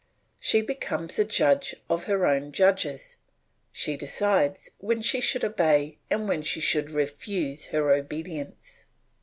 [0.39, 3.19] She becomes the judge of her own judges,
[3.71, 8.87] she decides when she should obey and when she should refuse her obedience.